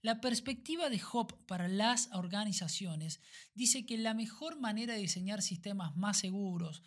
La 0.00 0.22
perspectiva 0.22 0.88
de 0.88 0.98
Hop 1.12 1.44
para 1.44 1.68
las 1.68 2.08
organizaciones 2.14 3.20
dice 3.52 3.84
que 3.84 3.98
la 3.98 4.14
mejor 4.14 4.58
manera 4.58 4.94
de 4.94 5.00
diseñar 5.00 5.42
sistemas 5.42 5.94
más 5.94 6.16
seguros 6.16 6.82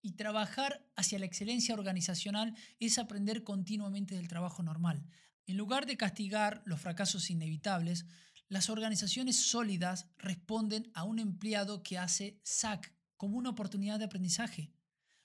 y 0.00 0.12
trabajar 0.12 0.88
hacia 0.96 1.18
la 1.18 1.26
excelencia 1.26 1.74
organizacional 1.74 2.56
es 2.80 2.96
aprender 2.96 3.44
continuamente 3.44 4.14
del 4.14 4.28
trabajo 4.28 4.62
normal. 4.62 5.04
En 5.44 5.58
lugar 5.58 5.84
de 5.84 5.98
castigar 5.98 6.62
los 6.64 6.80
fracasos 6.80 7.28
inevitables, 7.28 8.06
las 8.48 8.70
organizaciones 8.70 9.36
sólidas 9.36 10.08
responden 10.18 10.90
a 10.94 11.04
un 11.04 11.18
empleado 11.18 11.82
que 11.82 11.98
hace 11.98 12.40
SAC 12.44 12.94
como 13.16 13.36
una 13.36 13.50
oportunidad 13.50 13.98
de 13.98 14.04
aprendizaje. 14.04 14.72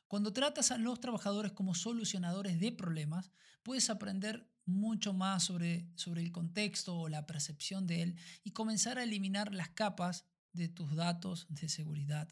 Cuando 0.08 0.34
tratas 0.34 0.72
a 0.72 0.78
los 0.78 1.00
trabajadores 1.00 1.52
como 1.52 1.76
solucionadores 1.76 2.60
de 2.60 2.72
problemas, 2.72 3.32
puedes 3.64 3.90
aprender 3.90 4.50
mucho 4.66 5.14
más 5.14 5.44
sobre, 5.44 5.90
sobre 5.96 6.22
el 6.22 6.32
contexto 6.32 6.98
o 6.98 7.10
la 7.10 7.26
percepción 7.26 7.88
de 7.88 8.02
él 8.02 8.16
y 8.44 8.52
comenzar 8.52 8.98
a 8.98 9.04
eliminar 9.04 9.54
las 9.54 9.70
capas 9.70 10.26
de 10.54 10.68
tus 10.68 10.96
datos 10.96 11.46
de 11.50 11.70
seguridad. 11.70 12.28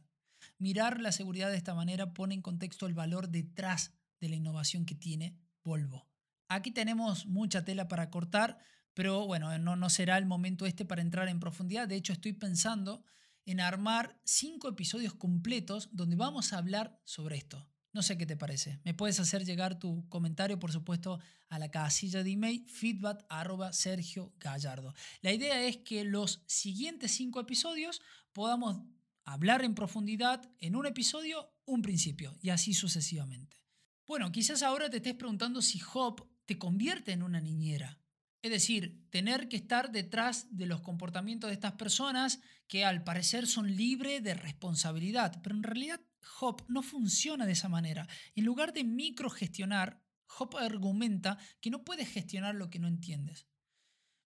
Mirar 0.57 0.99
la 0.99 1.11
seguridad 1.11 1.49
de 1.49 1.57
esta 1.57 1.73
manera 1.73 2.13
pone 2.13 2.35
en 2.35 2.41
contexto 2.41 2.85
el 2.85 2.93
valor 2.93 3.29
detrás 3.29 3.93
de 4.19 4.29
la 4.29 4.35
innovación 4.35 4.85
que 4.85 4.95
tiene 4.95 5.37
Volvo. 5.63 6.07
Aquí 6.47 6.71
tenemos 6.71 7.27
mucha 7.27 7.63
tela 7.63 7.87
para 7.87 8.09
cortar, 8.09 8.57
pero 8.99 9.25
bueno, 9.25 9.57
no, 9.59 9.77
no 9.77 9.89
será 9.89 10.17
el 10.17 10.25
momento 10.25 10.65
este 10.65 10.83
para 10.83 11.01
entrar 11.01 11.29
en 11.29 11.39
profundidad. 11.39 11.87
De 11.87 11.95
hecho, 11.95 12.11
estoy 12.11 12.33
pensando 12.33 13.01
en 13.45 13.61
armar 13.61 14.19
cinco 14.25 14.67
episodios 14.67 15.13
completos 15.13 15.87
donde 15.93 16.17
vamos 16.17 16.51
a 16.51 16.57
hablar 16.57 16.99
sobre 17.05 17.37
esto. 17.37 17.65
No 17.93 18.03
sé 18.03 18.17
qué 18.17 18.25
te 18.25 18.35
parece. 18.35 18.81
Me 18.83 18.93
puedes 18.93 19.21
hacer 19.21 19.45
llegar 19.45 19.79
tu 19.79 20.05
comentario, 20.09 20.59
por 20.59 20.73
supuesto, 20.73 21.17
a 21.47 21.59
la 21.59 21.71
casilla 21.71 22.23
de 22.23 22.31
email 22.31 22.65
feedback 22.67 23.25
Sergio 23.71 24.33
Gallardo. 24.37 24.93
La 25.21 25.31
idea 25.31 25.63
es 25.63 25.77
que 25.77 26.03
los 26.03 26.43
siguientes 26.45 27.11
cinco 27.11 27.39
episodios 27.39 28.01
podamos 28.33 28.81
hablar 29.23 29.63
en 29.63 29.75
profundidad 29.75 30.41
en 30.57 30.75
un 30.75 30.85
episodio, 30.85 31.53
un 31.63 31.81
principio, 31.81 32.37
y 32.41 32.49
así 32.49 32.73
sucesivamente. 32.73 33.63
Bueno, 34.05 34.29
quizás 34.33 34.61
ahora 34.61 34.89
te 34.89 34.97
estés 34.97 35.13
preguntando 35.13 35.61
si 35.61 35.79
Hop 35.93 36.27
te 36.43 36.57
convierte 36.57 37.13
en 37.13 37.23
una 37.23 37.39
niñera. 37.39 37.98
Es 38.41 38.51
decir, 38.51 39.05
tener 39.09 39.49
que 39.49 39.57
estar 39.57 39.91
detrás 39.91 40.47
de 40.55 40.65
los 40.65 40.81
comportamientos 40.81 41.49
de 41.49 41.55
estas 41.55 41.73
personas 41.73 42.39
que 42.67 42.85
al 42.85 43.03
parecer 43.03 43.47
son 43.47 43.75
libres 43.75 44.23
de 44.23 44.33
responsabilidad. 44.33 45.41
Pero 45.43 45.55
en 45.55 45.63
realidad 45.63 46.01
Hop 46.39 46.63
no 46.67 46.81
funciona 46.81 47.45
de 47.45 47.53
esa 47.53 47.69
manera. 47.69 48.07
En 48.35 48.45
lugar 48.45 48.73
de 48.73 48.83
microgestionar, 48.83 50.01
Hop 50.37 50.55
argumenta 50.57 51.37
que 51.59 51.69
no 51.69 51.83
puedes 51.83 52.07
gestionar 52.07 52.55
lo 52.55 52.69
que 52.69 52.79
no 52.79 52.87
entiendes. 52.87 53.47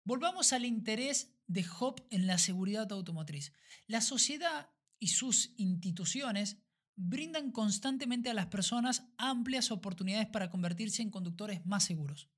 Volvamos 0.05 0.53
al 0.53 0.65
interés 0.65 1.33
de 1.47 1.65
Hop 1.79 2.05
en 2.11 2.27
la 2.27 2.39
seguridad 2.39 2.91
automotriz. 2.93 3.53
La 3.87 4.01
sociedad 4.01 4.71
y 4.99 5.09
sus 5.09 5.55
instituciones 5.57 6.59
brindan 6.97 7.53
constantemente 7.53 8.31
a 8.31 8.35
las 8.35 8.47
personas 8.47 9.07
amplias 9.17 9.71
oportunidades 9.71 10.27
para 10.27 10.51
convertirse 10.51 11.03
en 11.03 11.11
conductores 11.11 11.65
más 11.65 11.85
seguros. 11.85 12.32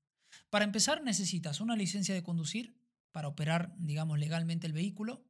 Para 0.49 0.65
empezar, 0.65 1.03
necesitas 1.03 1.59
una 1.59 1.75
licencia 1.75 2.13
de 2.15 2.23
conducir 2.23 2.77
para 3.11 3.27
operar, 3.27 3.73
digamos, 3.77 4.19
legalmente 4.19 4.67
el 4.67 4.73
vehículo. 4.73 5.25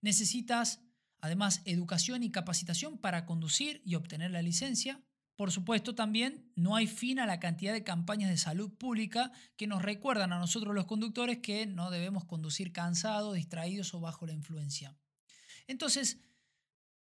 Necesitas, 0.00 0.80
además, 1.20 1.62
educación 1.64 2.22
y 2.22 2.30
capacitación 2.30 2.98
para 2.98 3.26
conducir 3.26 3.82
y 3.84 3.94
obtener 3.94 4.30
la 4.30 4.42
licencia. 4.42 5.00
Por 5.36 5.52
supuesto, 5.52 5.94
también 5.94 6.52
no 6.54 6.76
hay 6.76 6.86
fin 6.86 7.18
a 7.18 7.26
la 7.26 7.40
cantidad 7.40 7.72
de 7.72 7.82
campañas 7.82 8.30
de 8.30 8.36
salud 8.36 8.70
pública 8.74 9.32
que 9.56 9.66
nos 9.66 9.80
recuerdan 9.80 10.32
a 10.32 10.38
nosotros 10.38 10.74
los 10.74 10.84
conductores 10.84 11.38
que 11.38 11.66
no 11.66 11.90
debemos 11.90 12.24
conducir 12.24 12.72
cansados, 12.72 13.34
distraídos 13.34 13.94
o 13.94 14.00
bajo 14.00 14.26
la 14.26 14.34
influencia. 14.34 14.94
Entonces, 15.66 16.18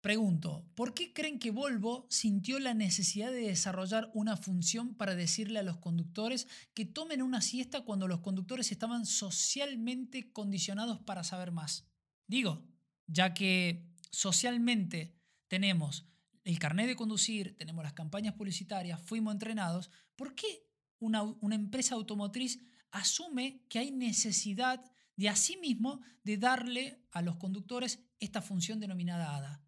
pregunto, 0.05 0.69
¿por 0.75 0.93
qué 0.93 1.13
creen 1.13 1.39
que 1.39 1.49
Volvo 1.49 2.05
sintió 2.11 2.59
la 2.59 2.75
necesidad 2.75 3.31
de 3.31 3.47
desarrollar 3.47 4.11
una 4.13 4.37
función 4.37 4.93
para 4.93 5.15
decirle 5.15 5.57
a 5.57 5.63
los 5.63 5.77
conductores 5.77 6.47
que 6.75 6.85
tomen 6.85 7.23
una 7.23 7.41
siesta 7.41 7.81
cuando 7.81 8.07
los 8.07 8.19
conductores 8.19 8.71
estaban 8.71 9.07
socialmente 9.07 10.31
condicionados 10.31 10.99
para 10.99 11.23
saber 11.23 11.51
más? 11.51 11.87
Digo, 12.27 12.67
ya 13.07 13.33
que 13.33 13.95
socialmente 14.11 15.17
tenemos 15.47 16.05
el 16.43 16.59
carnet 16.59 16.85
de 16.85 16.95
conducir, 16.95 17.57
tenemos 17.57 17.83
las 17.83 17.93
campañas 17.93 18.35
publicitarias, 18.35 19.01
fuimos 19.01 19.33
entrenados, 19.33 19.89
¿por 20.15 20.35
qué 20.35 20.69
una, 20.99 21.23
empresa 21.49 21.95
automotriz 21.95 22.61
asume 22.91 23.65
que 23.69 23.79
hay 23.79 23.89
necesidad 23.89 24.85
de 25.15 25.29
asimismo 25.29 26.01
de 26.23 26.37
darle 26.37 27.07
a 27.11 27.23
los 27.23 27.37
conductores 27.37 28.05
esta 28.19 28.43
función 28.43 28.79
denominada 28.79 29.35
ADA? 29.35 29.64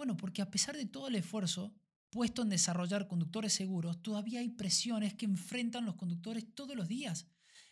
Bueno, 0.00 0.16
porque 0.16 0.40
a 0.40 0.50
pesar 0.50 0.78
de 0.78 0.86
todo 0.86 1.08
el 1.08 1.16
esfuerzo 1.16 1.74
puesto 2.08 2.40
en 2.40 2.48
desarrollar 2.48 3.06
conductores 3.06 3.52
seguros, 3.52 4.00
todavía 4.00 4.40
hay 4.40 4.48
presiones 4.48 5.12
que 5.12 5.26
enfrentan 5.26 5.84
los 5.84 5.96
conductores 5.96 6.46
todos 6.54 6.74
los 6.74 6.88
días. 6.88 7.26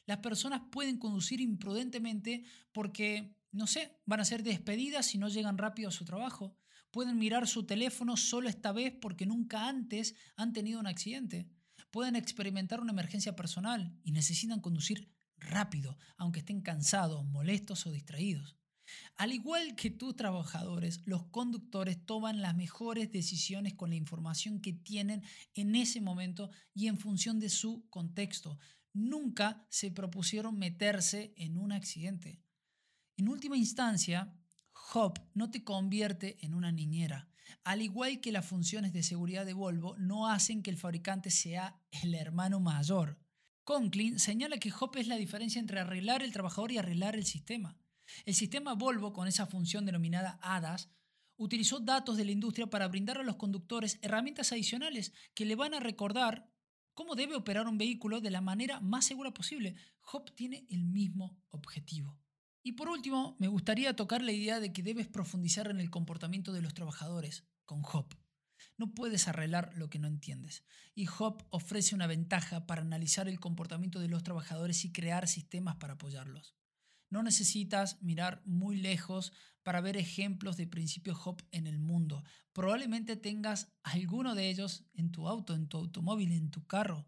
Las 0.04 0.18
personas 0.18 0.60
pueden 0.70 0.98
conducir 0.98 1.40
imprudentemente 1.40 2.44
porque, 2.70 3.34
no 3.50 3.66
sé, 3.66 4.02
van 4.04 4.20
a 4.20 4.26
ser 4.26 4.42
despedidas 4.42 5.06
si 5.06 5.16
no 5.16 5.30
llegan 5.30 5.56
rápido 5.56 5.88
a 5.88 5.90
su 5.90 6.04
trabajo 6.04 6.54
Pueden 6.90 7.16
mirar 7.16 7.48
su 7.48 7.64
teléfono 7.64 8.18
solo 8.18 8.50
esta 8.50 8.72
vez 8.72 8.92
porque 8.92 9.24
nunca 9.24 9.66
antes 9.66 10.14
han 10.36 10.52
tenido 10.52 10.80
un 10.80 10.86
accidente. 10.86 11.48
Pueden 11.90 12.14
experimentar 12.14 12.82
una 12.82 12.92
emergencia 12.92 13.34
personal 13.36 13.98
y 14.04 14.12
necesitan 14.12 14.60
conducir 14.60 15.10
rápido, 15.38 15.96
aunque 16.18 16.40
estén 16.40 16.60
cansados, 16.60 17.24
molestos 17.24 17.86
o 17.86 17.90
distraídos. 17.90 18.57
Al 19.16 19.32
igual 19.32 19.74
que 19.74 19.90
tus 19.90 20.16
trabajadores, 20.16 21.02
los 21.04 21.24
conductores 21.26 22.04
toman 22.04 22.42
las 22.42 22.56
mejores 22.56 23.10
decisiones 23.10 23.74
con 23.74 23.90
la 23.90 23.96
información 23.96 24.60
que 24.60 24.72
tienen 24.72 25.22
en 25.54 25.74
ese 25.74 26.00
momento 26.00 26.50
y 26.74 26.86
en 26.86 26.98
función 26.98 27.40
de 27.40 27.48
su 27.48 27.88
contexto. 27.90 28.58
Nunca 28.92 29.66
se 29.68 29.90
propusieron 29.90 30.58
meterse 30.58 31.34
en 31.36 31.58
un 31.58 31.72
accidente. 31.72 32.40
En 33.16 33.28
última 33.28 33.56
instancia, 33.56 34.34
Hop 34.94 35.18
no 35.34 35.50
te 35.50 35.64
convierte 35.64 36.38
en 36.44 36.54
una 36.54 36.72
niñera. 36.72 37.28
Al 37.64 37.82
igual 37.82 38.20
que 38.20 38.32
las 38.32 38.46
funciones 38.46 38.92
de 38.92 39.02
seguridad 39.02 39.44
de 39.44 39.52
Volvo 39.52 39.96
no 39.98 40.28
hacen 40.28 40.62
que 40.62 40.70
el 40.70 40.76
fabricante 40.76 41.30
sea 41.30 41.80
el 41.90 42.14
hermano 42.14 42.60
mayor. 42.60 43.18
Conklin 43.64 44.18
señala 44.18 44.58
que 44.58 44.72
Hop 44.78 44.96
es 44.96 45.08
la 45.08 45.16
diferencia 45.16 45.60
entre 45.60 45.80
arreglar 45.80 46.22
el 46.22 46.32
trabajador 46.32 46.72
y 46.72 46.78
arreglar 46.78 47.16
el 47.16 47.26
sistema. 47.26 47.76
El 48.24 48.34
sistema 48.34 48.74
Volvo, 48.74 49.12
con 49.12 49.28
esa 49.28 49.46
función 49.46 49.86
denominada 49.86 50.38
HADAS, 50.42 50.90
utilizó 51.36 51.80
datos 51.80 52.16
de 52.16 52.24
la 52.24 52.32
industria 52.32 52.68
para 52.68 52.88
brindar 52.88 53.18
a 53.18 53.22
los 53.22 53.36
conductores 53.36 53.98
herramientas 54.02 54.52
adicionales 54.52 55.12
que 55.34 55.44
le 55.44 55.56
van 55.56 55.74
a 55.74 55.80
recordar 55.80 56.52
cómo 56.94 57.14
debe 57.14 57.36
operar 57.36 57.68
un 57.68 57.78
vehículo 57.78 58.20
de 58.20 58.30
la 58.30 58.40
manera 58.40 58.80
más 58.80 59.06
segura 59.06 59.32
posible. 59.32 59.76
Hop 60.12 60.34
tiene 60.34 60.66
el 60.68 60.84
mismo 60.84 61.40
objetivo. 61.50 62.18
Y 62.64 62.72
por 62.72 62.88
último, 62.88 63.36
me 63.38 63.46
gustaría 63.46 63.94
tocar 63.94 64.20
la 64.20 64.32
idea 64.32 64.58
de 64.58 64.72
que 64.72 64.82
debes 64.82 65.06
profundizar 65.06 65.70
en 65.70 65.78
el 65.78 65.90
comportamiento 65.90 66.52
de 66.52 66.60
los 66.60 66.74
trabajadores 66.74 67.46
con 67.64 67.82
Hop. 67.92 68.14
No 68.76 68.94
puedes 68.94 69.28
arreglar 69.28 69.70
lo 69.74 69.88
que 69.88 70.00
no 70.00 70.08
entiendes. 70.08 70.64
Y 70.94 71.06
Hop 71.18 71.46
ofrece 71.50 71.94
una 71.94 72.08
ventaja 72.08 72.66
para 72.66 72.82
analizar 72.82 73.28
el 73.28 73.38
comportamiento 73.38 74.00
de 74.00 74.08
los 74.08 74.24
trabajadores 74.24 74.84
y 74.84 74.90
crear 74.90 75.28
sistemas 75.28 75.76
para 75.76 75.94
apoyarlos. 75.94 76.57
No 77.10 77.22
necesitas 77.22 78.02
mirar 78.02 78.42
muy 78.44 78.76
lejos 78.76 79.32
para 79.62 79.80
ver 79.80 79.96
ejemplos 79.96 80.56
de 80.56 80.66
principios 80.66 81.18
Hop 81.24 81.42
en 81.50 81.66
el 81.66 81.78
mundo. 81.78 82.22
Probablemente 82.52 83.16
tengas 83.16 83.72
alguno 83.82 84.34
de 84.34 84.48
ellos 84.48 84.84
en 84.94 85.10
tu 85.10 85.28
auto, 85.28 85.54
en 85.54 85.68
tu 85.68 85.78
automóvil, 85.78 86.32
en 86.32 86.50
tu 86.50 86.66
carro. 86.66 87.06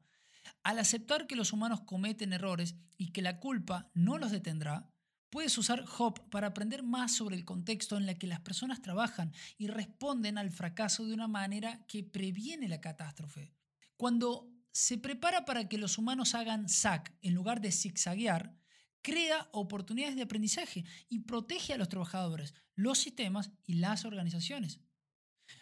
Al 0.62 0.78
aceptar 0.78 1.26
que 1.26 1.36
los 1.36 1.52
humanos 1.52 1.82
cometen 1.82 2.32
errores 2.32 2.76
y 2.96 3.12
que 3.12 3.22
la 3.22 3.40
culpa 3.40 3.90
no 3.94 4.18
los 4.18 4.30
detendrá, 4.30 4.90
Puedes 5.30 5.56
usar 5.58 5.84
Hop 5.98 6.28
para 6.28 6.48
aprender 6.48 6.82
más 6.82 7.14
sobre 7.14 7.36
el 7.36 7.44
contexto 7.44 7.96
en 7.96 8.08
el 8.08 8.18
que 8.18 8.26
las 8.26 8.40
personas 8.40 8.82
trabajan 8.82 9.32
y 9.58 9.68
responden 9.68 10.38
al 10.38 10.50
fracaso 10.50 11.06
de 11.06 11.14
una 11.14 11.28
manera 11.28 11.86
que 11.86 12.02
previene 12.02 12.66
la 12.66 12.80
catástrofe. 12.80 13.54
Cuando 13.96 14.52
se 14.72 14.98
prepara 14.98 15.44
para 15.44 15.68
que 15.68 15.78
los 15.78 15.98
humanos 15.98 16.34
hagan 16.34 16.68
SAC 16.68 17.14
en 17.22 17.34
lugar 17.34 17.60
de 17.60 17.70
zigzaguear, 17.70 18.56
crea 19.02 19.48
oportunidades 19.52 20.16
de 20.16 20.22
aprendizaje 20.22 20.84
y 21.08 21.20
protege 21.20 21.72
a 21.72 21.78
los 21.78 21.88
trabajadores, 21.88 22.54
los 22.74 22.98
sistemas 22.98 23.50
y 23.66 23.74
las 23.74 24.04
organizaciones. 24.04 24.80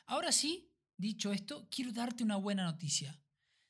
Ahora 0.06 0.32
sí, 0.32 0.72
dicho 0.96 1.32
esto, 1.32 1.68
quiero 1.70 1.92
darte 1.92 2.24
una 2.24 2.36
buena 2.36 2.64
noticia. 2.64 3.20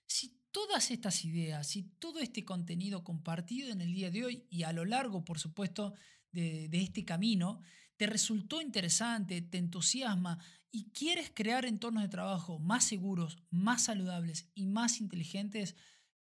Si 0.06 0.38
todas 0.50 0.90
estas 0.90 1.24
ideas 1.24 1.76
y 1.76 1.84
todo 1.98 2.20
este 2.20 2.44
contenido 2.44 3.04
compartido 3.04 3.70
en 3.70 3.80
el 3.80 3.92
día 3.92 4.10
de 4.10 4.24
hoy 4.24 4.46
y 4.50 4.62
a 4.62 4.72
lo 4.72 4.84
largo, 4.84 5.24
por 5.24 5.38
supuesto, 5.38 5.94
de, 6.32 6.68
este 6.72 7.04
camino, 7.04 7.60
te 7.96 8.06
resultó 8.06 8.60
interesante, 8.60 9.42
te 9.42 9.58
entusiasma 9.58 10.38
y 10.70 10.90
quieres 10.90 11.30
crear 11.34 11.64
entornos 11.64 12.02
de 12.02 12.08
trabajo 12.08 12.58
más 12.58 12.84
seguros, 12.84 13.38
más 13.50 13.84
saludables 13.84 14.50
y 14.54 14.66
más 14.66 15.00
inteligentes, 15.00 15.74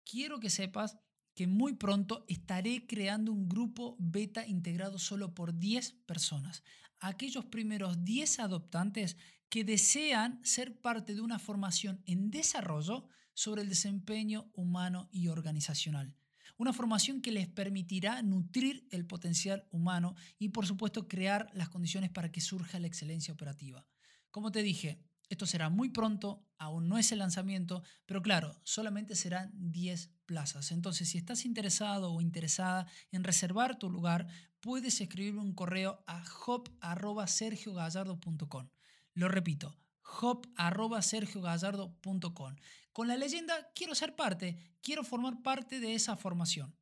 quiero 0.03 0.39
que 0.39 0.49
sepas 0.49 0.97
que 1.37 1.45
muy 1.45 1.73
pronto 1.73 2.25
estaré 2.27 2.87
creando 2.87 3.31
un 3.31 3.47
grupo 3.47 3.95
beta 3.99 4.47
integrado 4.47 4.97
solo 4.97 5.35
por 5.35 5.55
10 5.59 5.93
personas. 6.07 6.63
Aquellos 6.99 7.45
primeros 7.45 8.03
10 8.03 8.39
adoptantes 8.39 9.17
que 9.47 9.63
desean 9.63 10.43
ser 10.43 10.81
parte 10.81 11.13
de 11.13 11.21
una 11.21 11.37
formación 11.37 12.01
en 12.07 12.31
desarrollo 12.31 13.07
sobre 13.35 13.61
el 13.61 13.69
desempeño 13.69 14.49
humano 14.55 15.09
y 15.11 15.27
organizacional. 15.27 16.15
Una 16.57 16.73
formación 16.73 17.21
que 17.21 17.31
les 17.31 17.47
permitirá 17.47 18.19
nutrir 18.23 18.87
el 18.89 19.05
potencial 19.05 19.67
humano 19.69 20.15
y 20.39 20.49
por 20.49 20.65
supuesto 20.65 21.07
crear 21.07 21.51
las 21.53 21.69
condiciones 21.69 22.09
para 22.09 22.31
que 22.31 22.41
surja 22.41 22.79
la 22.79 22.87
excelencia 22.87 23.31
operativa. 23.31 23.85
Como 24.31 24.51
te 24.51 24.63
dije, 24.63 25.06
esto 25.29 25.45
será 25.45 25.69
muy 25.69 25.89
pronto, 25.89 26.45
aún 26.57 26.87
no 26.87 26.97
es 26.97 27.11
el 27.11 27.19
lanzamiento, 27.19 27.83
pero 28.05 28.21
claro, 28.21 28.57
solamente 28.63 29.13
serán 29.15 29.51
10 29.53 30.11
plazas. 30.25 30.71
Entonces, 30.71 31.09
si 31.09 31.17
estás 31.17 31.43
interesado 31.45 32.13
o 32.13 32.21
interesada 32.21 32.87
en 33.11 33.23
reservar 33.23 33.77
tu 33.77 33.89
lugar, 33.89 34.27
puedes 34.59 35.01
escribirme 35.01 35.41
un 35.41 35.53
correo 35.53 36.03
a 36.07 36.23
hop.sergiogallardo.com. 36.45 38.69
Lo 39.13 39.27
repito, 39.27 39.77
hop.sergiogallardo.com 40.21 42.55
con 42.97 43.07
la 43.07 43.15
leyenda 43.15 43.53
quiero 43.75 43.93
ser 43.93 44.15
parte, 44.15 44.57
quiero 44.81 45.03
formar 45.03 45.43
parte 45.43 45.79
de 45.79 45.93
esa 45.93 46.17
formación. 46.17 46.75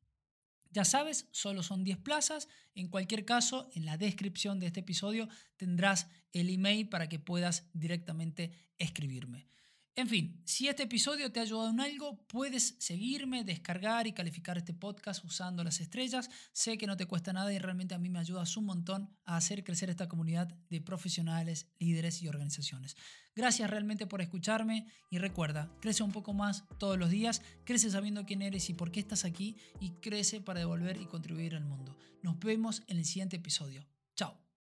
Ya 0.76 0.84
sabes, 0.84 1.26
solo 1.30 1.62
son 1.62 1.84
10 1.84 1.96
plazas. 1.96 2.48
En 2.74 2.88
cualquier 2.88 3.24
caso, 3.24 3.70
en 3.72 3.86
la 3.86 3.96
descripción 3.96 4.60
de 4.60 4.66
este 4.66 4.80
episodio 4.80 5.26
tendrás 5.56 6.06
el 6.34 6.50
email 6.50 6.86
para 6.90 7.08
que 7.08 7.18
puedas 7.18 7.70
directamente 7.72 8.52
escribirme. 8.76 9.48
En 9.98 10.08
fin, 10.08 10.42
si 10.44 10.68
este 10.68 10.82
episodio 10.82 11.32
te 11.32 11.40
ha 11.40 11.44
ayudado 11.44 11.70
en 11.70 11.80
algo, 11.80 12.18
puedes 12.26 12.76
seguirme, 12.78 13.44
descargar 13.44 14.06
y 14.06 14.12
calificar 14.12 14.58
este 14.58 14.74
podcast 14.74 15.24
usando 15.24 15.64
las 15.64 15.80
estrellas. 15.80 16.28
Sé 16.52 16.76
que 16.76 16.86
no 16.86 16.98
te 16.98 17.06
cuesta 17.06 17.32
nada 17.32 17.50
y 17.50 17.58
realmente 17.58 17.94
a 17.94 17.98
mí 17.98 18.10
me 18.10 18.18
ayudas 18.18 18.58
un 18.58 18.66
montón 18.66 19.08
a 19.24 19.38
hacer 19.38 19.64
crecer 19.64 19.88
esta 19.88 20.06
comunidad 20.06 20.48
de 20.68 20.82
profesionales, 20.82 21.68
líderes 21.78 22.20
y 22.20 22.28
organizaciones. 22.28 22.94
Gracias 23.34 23.70
realmente 23.70 24.06
por 24.06 24.20
escucharme 24.20 24.86
y 25.10 25.16
recuerda, 25.16 25.72
crece 25.80 26.02
un 26.02 26.12
poco 26.12 26.34
más 26.34 26.64
todos 26.78 26.98
los 26.98 27.08
días, 27.08 27.40
crece 27.64 27.90
sabiendo 27.90 28.26
quién 28.26 28.42
eres 28.42 28.68
y 28.68 28.74
por 28.74 28.92
qué 28.92 29.00
estás 29.00 29.24
aquí 29.24 29.56
y 29.80 29.92
crece 30.02 30.42
para 30.42 30.60
devolver 30.60 31.00
y 31.00 31.06
contribuir 31.06 31.54
al 31.54 31.64
mundo. 31.64 31.96
Nos 32.22 32.38
vemos 32.38 32.82
en 32.88 32.98
el 32.98 33.06
siguiente 33.06 33.36
episodio. 33.36 33.88
Chao. 34.14 34.45